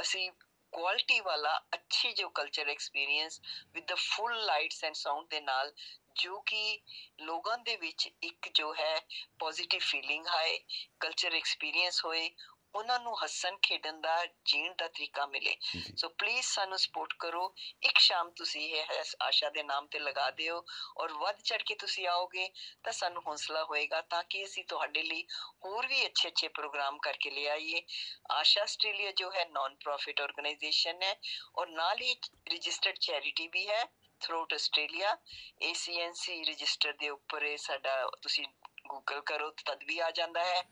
ਅਸੀਂ 0.00 0.30
ਕੁਆਲਿਟੀ 0.72 1.20
ਵਾਲਾ, 1.20 1.56
ਅੱਛੀ 1.74 2.12
ਜੋ 2.12 2.28
culture 2.30 2.68
experience 2.68 3.40
with 3.74 3.84
the 3.86 3.94
full 3.96 4.44
lights 4.44 4.84
and 4.84 4.94
sound 4.94 5.26
ਦੇ 5.30 5.40
ਨਾਲ, 5.40 5.72
ਜੋ 6.16 6.40
ਕਿ 6.40 6.80
ਲੋਕਾਂ 7.20 7.56
ਦੇ 7.58 7.76
ਵਿੱਚ 7.76 8.08
ਇੱਕ 8.22 8.48
ਜੋ 8.54 8.72
ਹੈ 8.74 8.94
ਪੋਜ਼ਿਟਿਵ 9.38 9.80
ਫੀਲਿੰਗ 9.80 10.26
ਆਏ 10.28 10.58
ਕਲਚਰ 11.00 11.34
ਐਕਸਪੀਰੀਅੰਸ 11.34 12.04
ਹੋਏ 12.04 12.30
ਉਹਨਾਂ 12.74 12.98
ਨੂੰ 13.00 13.14
ਹੱਸਣ 13.22 13.56
ਖੇਡਣ 13.62 14.00
ਦਾ 14.00 14.24
ਜੀਣ 14.46 14.74
ਦਾ 14.78 14.86
ਤਰੀਕਾ 14.88 15.26
ਮਿਲੇ। 15.26 15.56
ਸੋ 15.96 16.08
ਪਲੀਜ਼ 16.10 16.46
ਸਾਨੂੰ 16.46 16.78
ਸਪੋਰਟ 16.78 17.14
ਕਰੋ। 17.18 17.42
ਇੱਕ 17.82 17.98
ਸ਼ਾਮ 17.98 18.30
ਤੁਸੀਂ 18.32 18.68
ਇਹ 18.70 19.14
ਆਸ਼ਾ 19.22 19.50
ਦੇ 19.50 19.62
ਨਾਮ 19.62 19.86
ਤੇ 19.86 19.98
ਲਗਾ 19.98 20.30
ਦਿਓ 20.32 20.62
ਔਰ 20.96 21.12
ਵੱਧ 21.14 21.40
ਚੜ 21.42 21.62
ਕੇ 21.62 21.74
ਤੁਸੀਂ 21.76 22.06
ਆਓਗੇ 22.08 22.48
ਤਾਂ 22.84 22.92
ਸਾਨੂੰ 22.92 23.22
ਹੌਸਲਾ 23.26 23.64
ਹੋਏਗਾ 23.64 24.00
ਤਾਂ 24.10 24.22
ਕਿ 24.30 24.44
ਅਸੀਂ 24.44 24.64
ਤੁਹਾਡੇ 24.64 25.02
ਲਈ 25.02 25.24
ਹੋਰ 25.64 25.86
ਵੀ 25.86 26.04
ਅੱਛੇ 26.06 26.28
ਅੱਛੇ 26.28 26.48
ਪ੍ਰੋਗਰਾਮ 26.50 26.98
ਕਰਕੇ 26.98 27.30
ਲੈ 27.30 27.46
ਆਈਏ। 27.50 27.82
ਆਸ਼ਾ 28.30 28.62
ਆਸਟ੍ਰੇਲੀਆ 28.62 29.10
ਜੋ 29.12 29.30
ਹੈ 29.32 29.44
ਨਾਨ 29.46 29.74
ਪ੍ਰੋਫਿਟ 29.76 30.20
ਆਰਗੇਨਾਈਜੇਸ਼ਨ 30.20 31.02
ਹੈ 31.02 31.14
ਔਰ 31.56 31.68
ਨਾਲ 31.70 32.00
ਹੀ 32.02 32.14
ਰਜਿਸਟਰਡ 32.50 32.98
ਚੈਰਿਟੀ 33.00 33.48
ਵੀ 33.48 33.66
ਹੈ 33.68 33.84
ਥਰੂਟ 34.20 34.52
ਆਸਟ੍ਰੇਲੀਆ 34.54 35.16
ACNC 35.64 36.42
ਰਜਿਸਟਰ 36.48 36.92
ਦੇ 36.92 37.08
ਉੱਪਰ 37.08 37.42
ਇਹ 37.42 37.56
ਸਾਡਾ 37.58 37.94
ਤੁਸੀਂ 38.22 38.44
ਗੂਗਲ 38.88 39.20
ਕਰੋ 39.22 39.50
ਤਦ 39.64 39.84
ਵੀ 39.84 39.98
ਆ 39.98 40.10
ਜਾਂਦਾ 40.10 40.44
ਹੈ। 40.44 40.62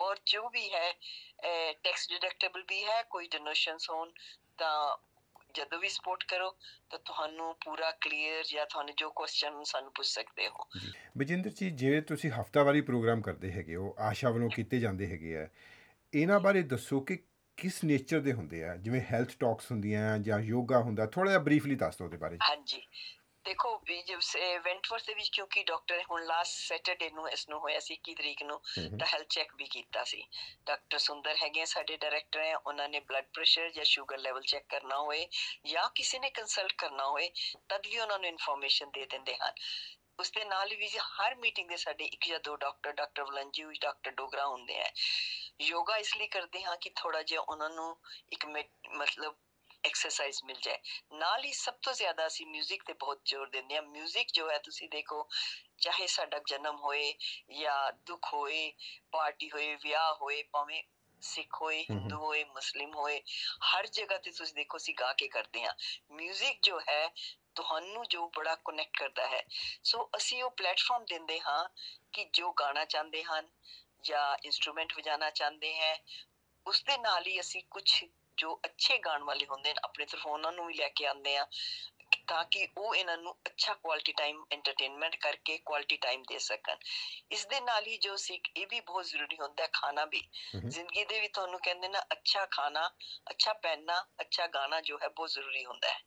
ਔਰ 0.00 0.18
ਜੋ 0.26 0.48
ਵੀ 0.48 0.68
ਹੈ 0.74 0.92
ਟੈਕਸ 1.84 2.08
ਡਿਡਕਟੇਬਲ 2.08 2.62
ਵੀ 2.62 2.84
ਹੈ 2.84 3.02
ਕੋਈ 3.02 3.28
ਡੋਨੇਸ਼ਨਸ 3.28 3.90
ਹੋਣ 3.90 4.10
ਤਾਂ 4.58 4.96
ਜਦੋਂ 5.54 5.78
ਵੀ 5.78 5.88
ਸਪੋਰਟ 5.88 6.24
ਕਰੋ 6.28 6.50
ਤਾਂ 6.90 6.98
ਤੁਹਾਨੂੰ 6.98 7.54
ਪੂਰਾ 7.64 7.90
ਕਲੀਅਰ 7.90 8.44
ਜਾਂ 8.44 8.66
ਤੁਹਾਨੂੰ 8.66 8.94
ਜੋ 8.94 9.10
ਕੁਐਸਚਨ 9.10 9.62
ਸਾਨੂੰ 9.64 9.92
ਪੁੱਛ 9.92 10.06
ਸਕਦੇ 10.06 10.48
ਹੋ। 10.48 10.66
ਬਜਿੰਦਰ 11.18 11.50
ਜੀ 11.50 11.70
ਜਿਵੇਂ 11.70 12.02
ਤੁਸੀਂ 12.02 12.30
ਹਫਤਾਵਾਰੀ 12.30 12.80
ਪ੍ਰੋਗਰਾਮ 12.80 13.22
ਕਰਦੇ 13.22 13.52
ਹੈਗੇ 13.52 13.76
ਹੋ 13.76 13.94
ਆਸ਼ਾ 13.98 14.30
ਵੱਲੋਂ 14.30 14.50
ਕੀਤੇ 14.50 14.80
ਜਾਂਦੇ 14.80 15.06
ਹੈਗੇ 15.06 15.36
ਆ 15.36 15.48
ਇਹਨਾਂ 16.12 16.40
ਬਾਰੇ 16.40 16.62
ਦੱਸੋ 16.62 17.00
ਕਿ 17.00 17.18
ਕਿਸ 17.58 17.82
ਨੇਚਰ 17.84 18.20
ਦੇ 18.20 18.32
ਹੁੰਦੇ 18.32 18.62
ਆ? 18.64 18.76
ਜਿਵੇਂ 18.76 19.00
ਹੈਲਥ 19.12 19.30
ਟਾਕਸ 19.40 19.70
ਹੁੰਦੀਆਂ 19.70 20.18
ਜਾਂ 20.18 20.38
ਯੋਗਾ 20.40 20.78
ਹੁੰਦਾ 20.80 21.06
ਥੋੜਾ 21.06 21.30
ਜਿਹਾ 21.30 21.42
ਬਰੀਫਲੀ 21.42 21.74
ਦੱਸ 21.74 21.96
ਦਿਓ 21.96 22.06
ਉਹਦੇ 22.06 22.16
ਬਾਰੇ। 22.16 22.38
ਹਾਂਜੀ। 22.42 22.82
ਦੇਖੋ 23.48 23.70
ਵੀ 23.86 24.02
ਜਬ 24.02 24.20
ਸੇ 24.20 24.58
ਵੈਂਟਵਰਥ 24.58 25.04
ਦੇ 25.06 25.14
ਵਿੱਚ 25.14 25.28
ਕਿਉਂਕਿ 25.28 25.62
ਡਾਕਟਰ 25.64 26.02
ਹੁਣ 26.10 26.24
ਲਾਸਟ 26.26 26.52
ਸੈਟਰਡੇ 26.52 27.08
ਨੂੰ 27.10 27.28
ਇਸ 27.30 27.48
ਨੂੰ 27.48 27.60
ਹੋਇਆ 27.60 27.78
ਸੀ 27.80 27.94
21 27.94 28.14
ਤਰੀਕ 28.14 28.42
ਨੂੰ 28.42 28.60
ਤਾਂ 28.98 29.06
ਹੈਲਥ 29.06 29.26
ਚੈੱਕ 29.30 29.54
ਵੀ 29.56 29.64
ਕੀਤਾ 29.64 30.02
ਸੀ। 30.04 30.22
ਡਾਕਟਰ 30.66 30.98
ਸੁੰਦਰ 30.98 31.36
ਹੈਗੇ 31.36 31.64
ਸਾਡੇ 31.64 31.96
ਡਾਇਰੈਕਟਰ 31.96 32.40
ਹੈ 32.40 32.56
ਉਹਨਾਂ 32.56 32.88
ਨੇ 32.88 33.00
ਬਲੱਡ 33.00 33.26
ਪ੍ਰੈਸ਼ਰ 33.34 33.70
ਜਾਂ 33.70 33.84
ਸ਼ੂਗਰ 33.84 34.18
ਲੈਵਲ 34.18 34.42
ਚੈੱਕ 34.42 34.66
ਕਰਨਾ 34.68 34.98
ਹੋਏ 34.98 35.26
ਜਾਂ 35.66 35.88
ਕਿਸੇ 35.94 36.18
ਨੇ 36.18 36.30
ਕੰਸਲਟ 36.30 36.72
ਕਰਨਾ 36.78 37.06
ਹੋਏ 37.06 37.30
ਤਦ 37.68 37.86
ਵੀ 37.86 37.98
ਉਹਨਾਂ 37.98 38.18
ਨੂੰ 38.18 38.28
ਇਨਫੋਰਮੇਸ਼ਨ 38.28 38.90
ਦੇ 38.90 39.06
ਦਿੰਦੇ 39.06 39.36
ਹਨ। 39.36 39.52
ਉਸ 40.20 40.30
ਦੇ 40.30 40.44
ਨਾਲ 40.44 40.74
ਵੀ 40.74 40.88
ਹਰ 40.98 41.34
ਮੀਟਿੰਗ 41.34 41.68
ਦੇ 41.68 41.76
ਸਾਡੇ 41.76 42.04
ਇੱਕ 42.04 42.28
ਜਾਂ 42.28 42.40
ਦੋ 42.40 42.56
ਡਾਕਟਰ 42.56 42.92
ਡਾਕਟਰ 42.92 43.24
ਵਲੰਜੀ 43.24 43.64
ਡਾਕਟਰ 43.80 44.10
ਡੋਗਰਾ 44.10 44.46
ਹੁੰਦੇ 44.46 44.80
ਆ। 44.80 44.90
ਯੋਗਾ 45.60 45.96
ਇਸ 45.96 46.16
ਲਈ 46.16 46.26
ਕਰਦੇ 46.26 46.62
ਹਾਂ 46.62 46.76
ਕਿ 46.76 46.90
ਥੋੜਾ 46.96 47.22
ਜਿਹਾ 47.22 47.40
ਉਹਨਾਂ 47.40 47.70
ਨੂੰ 47.70 47.96
ਇੱਕ 48.32 48.46
ਮਤਲਬ 48.46 49.36
ਐਕਸਰਸਾਈਜ਼ 49.83 50.43
ਮਿਲ 50.43 50.59
ਜਾਏ 50.61 50.77
ਨਾਲ 51.13 51.43
ਹੀ 51.43 51.51
ਸਭ 51.53 51.73
ਤੋਂ 51.81 51.93
ਜ਼ਿਆਦਾ 51.93 52.25
ਅਸੀਂ 52.27 52.45
뮤직 52.47 52.83
ਤੇ 52.85 52.93
ਬਹੁਤ 52.93 53.21
ਜ਼ੋਰ 53.25 53.49
ਦਿੰਦੇ 53.49 53.75
ਹਾਂ 53.75 53.81
뮤직 53.83 54.31
ਜੋ 54.33 54.49
ਹੈ 54.49 54.57
ਤੁਸੀਂ 54.59 54.87
ਦੇਖੋ 54.89 55.27
ਚਾਹੇ 55.81 56.07
ਸਾਡਾ 56.07 56.39
ਜਨਮ 56.47 56.77
ਹੋਏ 56.77 57.13
ਜਾਂ 57.53 57.91
ਦੁੱਖ 58.05 58.33
ਹੋਏ 58.33 58.71
ਪਾਰਟੀ 59.11 59.49
ਹੋਏ 59.51 59.75
ਵਿਆਹ 59.75 60.13
ਹੋਏ 60.13 60.41
ਭਾਵੇਂ 60.43 60.81
ਸਿੱਖ 61.21 61.61
ਹੋਏ 61.61 61.81
ਹਮ 61.81 61.93
ਹਮ। 61.93 61.99
ਹਿੰਦੂ 61.99 62.17
ਹੋਏ 62.17 62.43
ਮੁਸਲਿਮ 62.43 62.93
ਹੋਏ 62.95 63.21
ਹਰ 63.67 63.87
ਜਗ੍ਹਾ 63.89 64.17
ਤੇ 64.17 64.31
ਤੁਸੀਂ 64.31 64.55
ਦੇਖੋ 64.55 64.77
ਅਸੀਂ 64.77 64.95
ਗਾ 64.95 65.11
ਕੇ 65.13 65.27
ਕਰਦੇ 65.27 65.63
ਹਾਂ 65.63 65.73
뮤직 66.17 66.59
ਜੋ 66.63 66.79
ਹੈ 66.79 67.07
ਤੁਹਾਨੂੰ 67.55 68.03
ਜੋ 68.07 68.27
ਬੜਾ 68.29 68.55
ਕਨੈਕਟ 68.55 68.97
ਕਰਦਾ 68.97 69.27
ਹੈ 69.27 69.43
ਸੋ 69.83 70.09
ਅਸੀਂ 70.17 70.43
ਉਹ 70.43 70.49
ਪਲੇਟਫਾਰਮ 70.51 71.05
ਦਿੰਦੇ 71.05 71.39
ਹਾਂ 71.39 71.67
ਕਿ 72.13 72.25
ਜੋ 72.33 72.51
ਗਾਣਾ 72.53 72.85
ਚਾਹੁੰਦੇ 72.85 73.23
ਹਨ 73.23 73.49
ਜਾਂ 74.03 74.25
ਇਨਸਟਰੂਮੈਂਟ 74.43 74.93
ਵਜਾਣਾ 74.97 75.29
ਚਾਹੁੰਦੇ 75.31 75.73
ਹੈ 75.75 75.97
ਉਸ 76.65 76.83
ਦੇ 76.83 76.97
ਨਾਲ 76.97 77.27
ਹੀ 77.27 77.39
ਅਸੀਂ 77.39 77.63
ਕੁਝ 77.71 78.03
ਜੋ 78.38 78.58
ਅੱਛੇ 78.64 78.98
ਗਾਣ 79.00 79.22
ਵਾਲੇ 79.24 79.46
ਹੁੰਦੇ 79.46 79.70
ਨੇ 79.70 79.80
ਆਪਣੇ 79.84 80.04
ਤਰਫੋਂ 80.06 80.32
ਉਹਨਾਂ 80.32 80.52
ਨੂੰ 80.52 80.66
ਵੀ 80.66 80.74
ਲੈ 80.74 80.88
ਕੇ 80.90 81.06
ਆਉਂਦੇ 81.06 81.36
ਆ 81.36 81.46
ਤਾਂ 82.28 82.44
ਕਿ 82.44 82.66
ਉਹ 82.76 82.94
ਇਹਨਾਂ 82.94 83.16
ਨੂੰ 83.18 83.34
ਅੱਛਾ 83.46 83.72
ਕੁਆਲਿਟੀ 83.74 84.12
ਟਾਈਮ 84.12 84.44
ਐਂਟਰਟੇਨਮੈਂਟ 84.52 85.16
ਕਰਕੇ 85.16 85.56
ਕੁਆਲਿਟੀ 85.60 85.96
ਟਾਈਮ 85.96 86.22
ਦੇ 86.22 86.38
ਸਕਣ। 86.38 86.76
ਇਸ 87.30 87.46
ਦੇ 87.46 87.60
ਨਾਲ 87.60 87.86
ਹੀ 87.86 87.96
ਜੋ 87.98 88.16
ਸਿੱਖ 88.16 88.48
ਇਹ 88.56 88.66
ਵੀ 88.66 88.80
ਬਹੁਤ 88.82 89.06
ਜ਼ਰੂਰੀ 89.06 89.36
ਹੁੰਦਾ 89.40 89.62
ਹੈ 89.62 89.68
ਖਾਣਾ 89.72 90.04
ਵੀ। 90.04 90.22
ਜ਼ਿੰਦਗੀ 90.66 91.04
ਦੇ 91.04 91.20
ਵੀ 91.20 91.28
ਤੁਹਾਨੂੰ 91.28 91.60
ਕਹਿੰਦੇ 91.60 91.88
ਨਾ 91.88 92.00
ਅੱਛਾ 92.12 92.44
ਖਾਣਾ 92.50 92.88
ਅੱਛਾ 93.30 93.52
ਪਹਿਨਣਾ 93.54 94.00
ਅੱਛਾ 94.20 94.46
ਗਾਣਾ 94.48 94.80
ਜੋ 94.80 94.98
ਹੈ 95.02 95.08
ਬਹੁਤ 95.08 95.30
ਜ਼ਰੂਰੀ 95.30 95.64
ਹੁੰਦਾ 95.64 95.88
ਹੈ। 95.88 95.98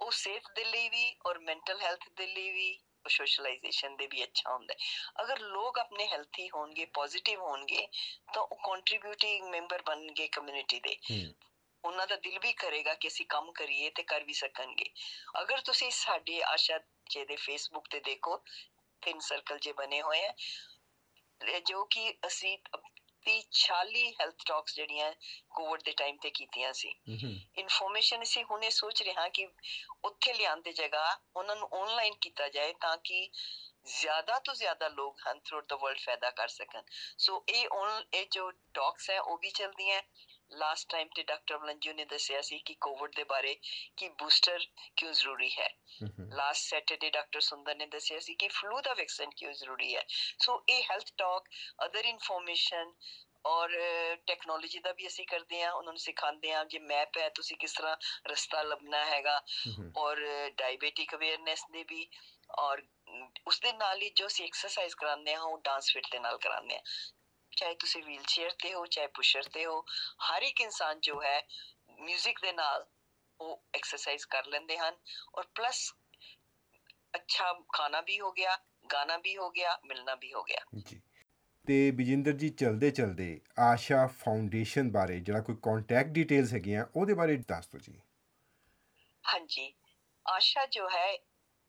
ਉਹ 0.00 0.10
ਸਿਹਤ 0.12 0.50
ਦੇ 0.50 0.64
ਲਈ 0.64 0.88
ਵੀ 0.88 1.14
ਔਰ 1.26 1.38
ਮੈਂਟਲ 1.40 1.80
ਹੈਲਥ 1.82 2.08
ਦੇ 2.12 2.26
ਲਈ 2.26 2.50
ਵੀ 2.50 2.78
ਸੋਸ਼ਲਾਈਜੇਸ਼ਨ 3.08 3.96
ਦੇ 3.96 4.06
ਵੀ 4.06 4.22
ਅੱਛਾ 4.24 4.52
ਹੁੰਦਾ 4.52 4.74
ਹੈ। 4.74 5.22
ਅਗਰ 5.22 5.38
ਲੋਕ 5.42 5.78
ਆਪਣੇ 5.78 6.06
ਹੈਲਥੀ 6.06 6.48
ਹੋਣਗੇ 6.50 6.84
ਪੋਜ਼ਿਟਿਵ 6.94 7.40
ਹੋਣਗੇ 7.40 7.86
ਤਾਂ 8.34 8.42
ਉਹ 8.42 8.56
ਕੰਟਰੀਬਿਊਟਿੰਗ 8.64 9.48
ਮੈਂਬਰ 9.50 9.82
ਬਣਨਗੇ 9.82 10.28
ਕਮਿਊਨਿਟੀ 10.28 10.80
ਦੇ। 10.80 10.96
ਉਹਨਾਂ 11.84 12.06
ਦਾ 12.06 12.16
ਦਿਲ 12.16 12.38
ਵੀ 12.38 12.52
ਕਰੇਗਾ 12.52 12.94
ਕਿ 12.94 13.08
ਅਸੀਂ 13.08 13.26
ਕੰਮ 13.26 13.52
ਕਰੀਏ 13.52 13.90
ਤੇ 13.90 14.02
ਕਰ 14.02 14.24
ਵੀ 14.24 14.32
ਸਕਣਗੇ। 14.32 14.90
ਅਗਰ 15.40 15.60
ਤੁਸੀਂ 15.60 15.90
ਸਾਡੇ 15.90 16.42
ਆਸ਼ਾ 16.42 16.78
ਜੀ 17.10 17.24
ਦੇ 17.24 17.36
ਫੇਸਬੁੱਕ 17.36 17.88
ਤੇ 17.90 18.00
ਦੇਖੋ 18.00 18.36
ਤਿੰਨ 19.02 19.18
ਸਰਕਲ 19.18 19.58
ਜੇ 19.58 19.72
ਬਣੇ 19.72 20.02
ਹੋਏ 20.02 20.26
ਆ 20.26 20.32
ਇਹ 21.40 21.60
ਜੋ 21.60 21.84
ਕਿ 21.84 22.14
ਅਸੀਂ 22.26 22.58
30 23.26 23.40
40 23.52 24.02
ਹੈਲਥ 24.20 24.34
ਟਾਕਸ 24.46 24.74
ਜਿਹੜੀਆਂ 24.74 25.12
ਕੋਵਿਡ 25.50 25.82
ਦੇ 25.82 25.92
ਟਾਈਮ 25.92 26.16
ਤੇ 26.16 26.30
ਕੀਤੀਆਂ 26.30 26.72
ਸੀ। 26.72 26.94
ਇਨਫੋਰਮੇਸ਼ਨ 27.58 28.22
ਅਸੀਂ 28.22 28.44
ਹੁਣੇ 28.44 28.70
ਸੋਚ 28.70 29.02
ਰਹੇ 29.02 29.30
ਕਿ 29.30 29.48
ਉੱਥੇ 30.04 30.32
ਲਿਆਉਣ 30.32 30.60
ਦੀ 30.60 30.72
ਜਗ੍ਹਾ 30.72 31.18
ਉਹਨਾਂ 31.36 31.56
ਨੂੰ 31.56 31.68
ਆਨਲਾਈਨ 31.72 32.14
ਕੀਤਾ 32.20 32.48
ਜਾਏ 32.48 32.72
ਤਾਂ 32.72 32.96
ਕਿ 33.04 33.30
ਜ਼ਿਆਦਾ 33.86 34.38
ਤੋਂ 34.38 34.54
ਜ਼ਿਆਦਾ 34.54 34.88
ਲੋਕ 34.88 35.20
ਹਨ 35.28 35.40
ਥਰੂ 35.40 35.60
ਦ 35.60 35.72
ਵਰਲਡ 35.72 35.98
ਫਾਇਦਾ 35.98 36.30
ਕਰ 36.30 36.48
ਸਕਣ। 36.48 36.82
ਸੋ 37.18 37.44
ਇਹ 37.48 37.68
ਇਹ 38.14 38.26
ਜੋ 38.32 38.50
ਟਾਕਸ 38.50 39.10
ਹੈ 39.10 39.20
ਉਹ 39.20 39.38
ਵੀ 39.38 39.50
ਚਲਦੀਆਂ। 39.50 40.02
ਲਾਸਟ 40.52 40.88
ਟਾਈਮ 40.88 41.08
ਤੇ 41.14 41.22
ਡਾਕਟਰ 41.22 41.58
ਮਲੰਜੂ 41.58 41.92
ਨੇ 41.92 42.04
ਦੱਸਿਆ 42.04 42.40
ਸੀ 42.40 42.58
ਕਿ 42.58 42.74
ਕੋਵਿਡ 42.80 43.14
ਦੇ 43.16 43.24
ਬਾਰੇ 43.24 43.54
ਕਿ 43.96 44.08
ਬੂਸਟਰ 44.08 44.58
ਕਿਉਂ 44.96 45.12
ਜ਼ਰੂਰੀ 45.12 45.50
ਹੈ। 45.58 45.68
ਲਾਸਟ 46.30 46.68
ਸੈਟਰਡੇ 46.68 47.10
ਡਾਕਟਰ 47.10 47.40
ਸੁੰਦਰ 47.40 47.74
ਨੇ 47.76 47.86
ਦੱਸਿਆ 47.86 48.18
ਸੀ 48.18 48.34
ਕਿ 48.34 48.48
ਫਲੂ 48.48 48.80
ਦਾ 48.80 48.94
ਵੈਕਸੀਨ 48.94 49.30
ਕਿਉਂ 49.30 49.52
ਜ਼ਰੂਰੀ 49.52 49.94
ਹੈ। 49.96 50.04
ਸੋ 50.38 50.62
ਇਹ 50.68 50.82
ਹੈਲਥ 50.82 51.12
ਟਾਕ 51.16 51.48
ਅਦਰ 51.84 52.04
ਇਨਫੋਰਮੇਸ਼ਨ 52.04 52.92
ਔਰ 53.44 53.70
ਟੈਕਨੋਲੋਜੀ 54.26 54.78
ਦਾ 54.78 54.92
ਵੀ 54.92 55.06
ਅਸੀਂ 55.06 55.26
ਕਰਦੇ 55.26 55.62
ਹਾਂ 55.62 55.72
ਉਹਨਾਂ 55.72 55.92
ਨੂੰ 55.92 55.98
ਸਿਖਾਉਂਦੇ 55.98 56.52
ਹਾਂ 56.52 56.64
ਜੇ 56.64 56.78
ਮੈਪ 56.78 57.18
ਹੈ 57.18 57.28
ਤੁਸੀਂ 57.28 57.56
ਕਿਸ 57.56 57.72
ਤਰ੍ਹਾਂ 57.72 57.96
ਰਸਤਾ 58.28 58.62
ਲੱਭਣਾ 58.62 59.04
ਹੈਗਾ। 59.04 59.40
ਔਰ 59.96 60.20
ਡਾਇਬੀਟਿਕ 60.56 61.14
ਅਵੇਅਰਨੈਸ 61.14 61.64
ਦੇ 61.72 61.84
ਵੀ 61.88 62.08
ਔਰ 62.58 62.82
ਉਸ 63.46 63.60
ਦੇ 63.60 63.72
ਨਾਲ 63.72 64.02
ਹੀ 64.02 64.10
ਜੋ 64.10 64.26
ਅਸੀਂ 64.26 64.44
ਐਕਸਰਸਾਈਜ਼ 64.46 64.94
ਕਰਾਉਂਦੇ 64.96 65.34
ਹਾਂ 65.34 65.42
ਉਹ 65.42 65.60
ਡਾਂਸ 65.64 65.92
ਫਿਟ 65.92 66.06
ਦੇ 66.12 66.18
ਨਾਲ 66.18 66.38
ਕਰਾਉਂਦੇ 66.38 66.74
ਹਾਂ। 66.74 66.82
ਚਾਹੇ 67.59 67.75
ਤੁਸੀਂ 67.75 68.03
ਵੀਲ 68.03 68.23
ਚੇਅਰ 68.27 68.51
ਤੇ 68.63 68.73
ਹੋ 68.73 68.85
ਚਾਹੇ 68.85 69.07
ਪੁਸ਼ਰ 69.07 69.43
ਤੇ 69.43 69.65
ਹੋ 69.65 69.79
ਹਰ 70.29 70.41
ਇੱਕ 70.41 70.61
ਇਨਸਾਨ 70.61 70.99
ਜੋ 70.99 71.21
ਹੈ 71.21 71.39
뮤직 72.01 72.41
ਦੇ 72.41 72.51
ਨਾਲ 72.51 72.85
ਉਹ 73.39 73.63
ਐਕਸਰਸਾਈਜ਼ 73.73 74.25
ਕਰ 74.27 74.45
ਲੈਂਦੇ 74.45 74.77
ਹਨ 74.77 74.95
ਔਰ 75.37 75.47
ਪਲੱਸ 75.55 75.93
ਅੱਛਾ 77.15 77.53
ਖਾਣਾ 77.73 78.01
ਵੀ 78.01 78.19
ਹੋ 78.19 78.31
ਗਿਆ 78.31 78.57
ਗਾਣਾ 78.93 79.17
ਵੀ 79.17 79.37
ਹੋ 79.37 79.49
ਗਿਆ 79.49 79.79
ਮਿਲਣਾ 79.85 80.15
ਵੀ 80.15 80.33
ਹੋ 80.33 80.43
ਗਿਆ 80.43 80.65
ਜੀ 80.75 81.01
ਤੇ 81.67 81.91
ਵਿਜਿੰਦਰ 81.91 82.31
ਜੀ 82.31 82.49
ਚਲਦੇ 82.49 82.91
ਚਲਦੇ 82.91 83.39
ਆਸ਼ਾ 83.59 84.07
ਫਾਊਂਡੇਸ਼ਨ 84.07 84.91
ਬਾਰੇ 84.91 85.19
ਜਿਹੜਾ 85.19 85.39
ਕੋਈ 85.41 85.55
ਕੰਟੈਕਟ 85.63 86.11
ਡਿਟੇਲਸ 86.11 86.53
ਹੈਗੀਆਂ 86.53 86.85
ਉਹਦੇ 86.95 87.13
ਬਾਰੇ 87.13 87.37
ਦੱਸ 87.37 87.67
ਦਿਓ 87.67 87.79
ਜੀ 87.79 87.99
ਹਾਂਜੀ 89.23 89.73
ਆਸ਼ਾ 90.25 90.65
ਜੋ 90.65 90.89
ਹੈ 90.89 91.07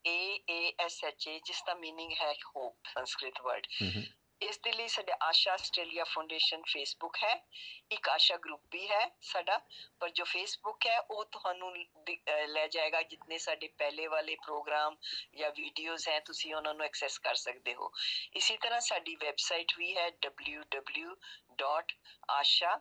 ਏ 0.04 0.38
ਏ 0.50 0.72
ਐਸ 0.78 1.04
ਐਚ 1.04 1.28
ਏ 1.28 1.38
ਜਿਸ 1.46 1.62
ਦਾ 1.66 1.72
मीनिंग 1.72 2.12
ਹੈ 2.20 2.32
ਹੋਪ 2.46 2.88
ਸੰਸਕ੍ਰਿਤ 2.88 3.40
ਵਰਡ 3.40 3.66
ਹੂੰ 3.82 4.02
ਇਸ 4.41 4.59
ਦੇ 4.59 4.71
ਲਈ 4.71 4.87
ਸਾਡੇ 4.87 5.13
ਆਸ਼ਾ 5.21 5.53
ਆਸਟ੍ਰੇਲੀਆ 5.53 6.03
ਫਾਊਂਡੇਸ਼ਨ 6.03 6.61
ਫੇਸਬੁੱਕ 6.67 7.17
ਹੈ, 7.23 7.47
ਇੱਕ 7.91 8.09
ਆਸ਼ਾ 8.09 8.37
ਗਰੁੱਪ 8.37 8.61
ਵੀ 8.71 8.89
ਹੈ 8.89 9.17
ਸਾਡਾ, 9.21 9.61
ਪਰ 9.99 10.09
ਜੋ 10.09 10.25
ਫੇਸਬੁੱਕ 10.25 10.87
ਹੈ 10.87 10.99
ਉਹ 10.99 11.25
ਤੁਹਾਨੂੰ 11.25 11.75
ਲੈ 12.47 12.67
ਜਾਏਗਾ 12.67 13.01
ਜਿੰਨੇ 13.01 13.37
ਸਾਡੇ 13.37 13.67
ਪਹਿਲੇ 13.77 14.07
ਵਾਲੇ 14.07 14.35
ਪ੍ਰੋਗਰਾਮ 14.35 14.97
ਜਾਂ 15.35 15.51
ਵੀਡੀਓਜ਼ 15.51 16.09
ਹੈ, 16.09 16.19
ਤੁਸੀਂ 16.19 16.55
ਉਹਨਾਂ 16.55 16.73
ਨੂੰ 16.73 16.85
ਐਕਸੈਸ 16.85 17.19
ਕਰ 17.19 17.35
ਸਕਦੇ 17.35 17.75
ਹੋ। 17.75 17.91
ਇਸੇ 18.35 18.57
ਤਰ੍ਹਾਂ 18.57 18.81
ਸਾਡੀ 18.81 19.15
ਵੈਬਸਾਈਟ 19.15 19.71
ਵੀ 19.77 19.97
ਹੈ 19.97 20.11
www.asha 20.25 22.79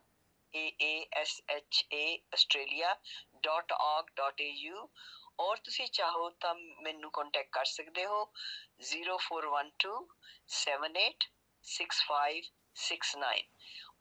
a 0.55 0.77
a 0.83 1.09
s 1.17 1.43
h 1.55 1.85
a 1.95 2.19
australia.org.au 2.35 4.89
ਔਰ 5.41 5.57
ਤੁਸੀਂ 5.57 5.89
ਚਾਹੋ 5.89 6.31
ਤਾਂ 6.41 6.55
ਮੈਨੂੰ 6.55 7.11
ਕੰਟੈਕਟ 7.11 7.49
ਕਰ 7.53 7.65
ਸਕਦੇ 7.65 8.07
ਹੋ 8.07 8.33
0412 8.85 10.07
786569 11.65 13.43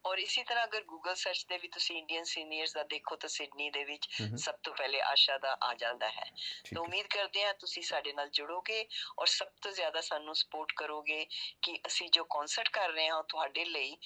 ਔਰ 0.04 0.18
ਇਸੇ 0.18 0.42
ਤਰ੍ਹਾਂ 0.44 0.64
ਅਗਰ 0.64 0.84
ਗੂਗਲ 0.84 1.14
ਸਰਚ 1.14 1.46
ਦੇ 1.48 1.58
ਵੀ 1.58 1.68
ਤੁਸੀਂ 1.68 1.98
ਇੰਡੀਅਨ 1.98 2.24
ਸੀਨੀਅਰਸ 2.24 2.72
ਦਾ 2.74 2.82
ਦੇਖੋ 2.82 3.16
ਤਾਂ 3.16 3.28
ਸਿਡਨੀ 3.28 3.70
ਦੇ 3.70 3.84
ਵਿੱਚ 3.84 4.06
ਸਭ 4.36 4.54
ਤੋਂ 4.62 4.74
ਪਹਿਲੇ 4.74 5.00
ਆਸ਼ਾ 5.00 5.38
ਦਾ 5.38 5.58
ਆ 5.62 5.74
ਜਾਂਦਾ 5.74 6.08
ਹੈ। 6.08 6.24
ਤਾਂ 6.74 6.82
ਉਮੀਦ 6.82 7.06
ਕਰਦੇ 7.06 7.44
ਹਾਂ 7.44 7.54
ਤੁਸੀਂ 7.54 7.82
ਸਾਡੇ 7.82 8.12
ਨਾਲ 8.12 8.30
ਜੁੜੋਗੇ 8.30 8.86
ਔਰ 9.18 9.26
ਸਭ 9.26 9.46
ਤੋਂ 9.62 9.72
ਜ਼ਿਆਦਾ 9.72 10.00
ਸਾਨੂੰ 10.00 10.34
ਸਪੋਰਟ 10.34 10.72
ਕਰੋਗੇ 10.76 11.24
ਕਿ 11.62 11.78
ਅਸੀਂ 11.86 12.10
ਜੋ 12.10 12.24
ਕਨਸਰਟ 12.24 12.68
ਕਰ 12.68 12.90
ਰਹੇ 12.90 13.08
ਹਾਂ 13.08 13.22
ਤੁਹਾਡੇ 13.22 13.64
ਲਈ 13.64 13.96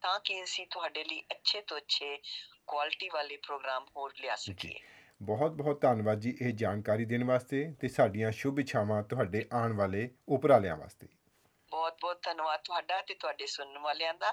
ਤਾਂ 0.00 0.20
ਕਿ 0.24 0.42
ਅਸੀਂ 0.42 0.66
ਤੁਹਾਡੇ 0.66 1.04
ਲਈ 1.04 1.20
ਅੱਛੇ 1.30 1.60
ਤੋਂ 1.60 1.76
ਅੱਛੇ 1.76 2.18
ਕੁਆਲਿਟੀ 2.66 3.08
ਵਾਲੇ 3.08 3.36
ਪ੍ਰੋਗਰਾਮ 3.36 3.86
ਹੋਰ 3.96 4.12
ਲਿਆ 4.20 4.36
ਸਕੀਏ। 4.36 4.78
ਬਹੁਤ 5.22 5.52
ਬਹੁਤ 5.52 5.80
ਧੰਨਵਾਦ 5.80 6.20
ਜੀ 6.20 6.36
ਇਹ 6.42 6.52
ਜਾਣਕਾਰੀ 6.52 7.04
ਦੇਣ 7.04 7.24
ਵਾਸਤੇ 7.24 7.64
ਤੇ 7.80 7.88
ਸਾਡੀਆਂ 7.88 8.30
ਸ਼ੁਭ 8.30 8.58
ਇੱਛਾਵਾਂ 8.60 9.02
ਤੁਹਾਡੇ 9.02 9.44
ਆਉਣ 9.52 9.72
ਵਾਲੇ 9.72 10.08
ਉਪਰਾਲਿਆਂ 10.28 10.76
ਵਾਸਤੇ। 10.76 11.08
ਬਹੁਤ 11.74 11.96
ਬਹੁਤ 12.00 12.18
ਧੰਨਵਾਦ 12.22 12.60
ਤੁਹਾਡਾ 12.64 13.02
ਤੇ 13.02 13.14
ਤੁਹਾਡੇ 13.14 13.46
ਸੁਣਨ 13.46 13.78
ਵਾਲਿਆਂ 13.78 14.14
ਦਾ। 14.14 14.32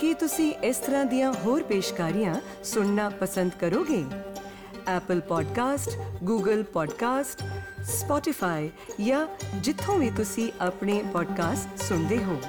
ਕੀ 0.00 0.14
ਤੁਸੀਂ 0.14 0.54
ਇਸ 0.54 0.78
ਤਰ੍ਹਾਂ 0.78 1.04
ਦੀਆਂ 1.04 1.32
ਹੋਰ 1.32 1.62
ਪੇਸ਼ਕਾਰੀਆਂ 1.62 2.64
ਸੁਣਨਾ 2.64 3.08
ਪਸੰਦ 3.08 3.52
ਕਰੋਗੇ? 3.60 4.04
Apple 4.98 5.22
podcast 5.28 5.88
Google 6.30 6.62
podcast 6.72 7.42
Spotify 7.80 8.68
ਜਾਂ 9.04 9.26
ਜਿੱਥੋਂ 9.54 9.98
ਵੀ 9.98 10.10
ਤੁਸੀਂ 10.10 10.52
ਆਪਣੇ 10.60 11.04
ਪੋਡਕਾਸਟ 11.12 11.78
ਸੁਣਦੇ 11.78 12.24
ਹੋ। 12.24 12.40